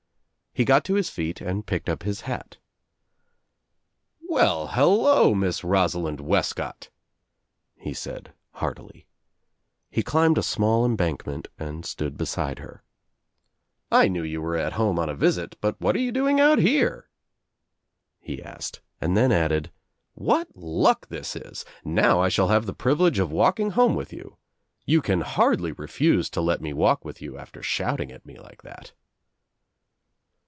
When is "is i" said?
21.33-21.71